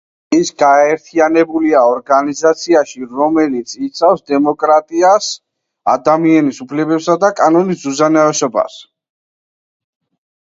ის 0.35 0.47
გაერთიანებულია 0.59 1.81
ორგანიზაციაში, 1.89 3.03
რომელიც 3.17 3.75
იცავს 3.87 4.23
დემოკრატიას, 4.31 5.27
ადამიანის 5.95 6.63
უფლებებსა 6.67 7.17
და 7.25 7.31
კანონის 7.43 7.83
უზენაესობას. 7.91 8.79